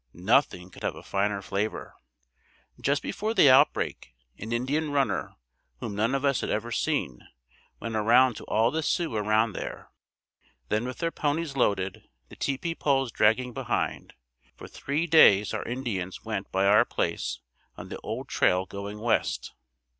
Nothing 0.15 0.71
could 0.71 0.81
have 0.81 0.95
a 0.95 1.03
finer 1.03 1.43
flavor. 1.43 1.93
Just 2.81 3.03
before 3.03 3.35
the 3.35 3.51
outbreak, 3.51 4.15
an 4.39 4.51
Indian 4.51 4.89
runner, 4.89 5.35
whom 5.79 5.93
none 5.95 6.15
of 6.15 6.25
us 6.25 6.41
had 6.41 6.49
ever 6.49 6.71
seen, 6.71 7.21
went 7.79 7.95
around 7.95 8.33
to 8.37 8.43
all 8.45 8.71
the 8.71 8.81
Sioux 8.81 9.15
around 9.15 9.53
there. 9.53 9.91
Then 10.69 10.85
with 10.85 10.97
their 10.97 11.11
ponies 11.11 11.55
loaded, 11.55 12.09
the 12.29 12.35
tepee 12.35 12.73
poles 12.73 13.11
dragging 13.11 13.53
behind, 13.53 14.15
for 14.55 14.67
three 14.67 15.05
days 15.05 15.53
our 15.53 15.63
Indians 15.65 16.23
went 16.25 16.51
by 16.51 16.65
our 16.65 16.83
place 16.83 17.37
on 17.77 17.89
the 17.89 17.99
old 17.99 18.27
trail 18.27 18.65
going 18.65 18.97
west. 18.99 19.53